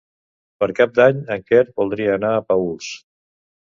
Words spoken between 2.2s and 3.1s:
a Paüls.